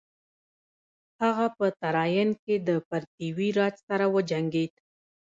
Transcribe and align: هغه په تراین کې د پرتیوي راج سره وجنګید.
هغه 1.21 1.47
په 1.57 1.65
تراین 1.81 2.29
کې 2.43 2.55
د 2.67 2.69
پرتیوي 2.89 3.49
راج 3.59 3.75
سره 3.87 4.05
وجنګید. 4.15 4.73